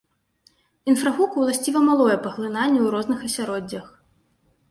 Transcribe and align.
Інфрагуку 0.93 1.35
ўласціва 1.43 1.79
малое 1.91 2.15
паглынанне 2.25 2.79
ў 2.79 2.87
розных 2.97 3.19
асяроддзях. 3.27 3.85